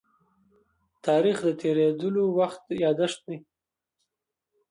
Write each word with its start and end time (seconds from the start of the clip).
تاریخ 1.05 1.37
د 1.47 1.49
تېرېدلو 1.61 2.23
وخت 2.39 2.63
يادښت 2.83 3.19
دی. 3.27 3.37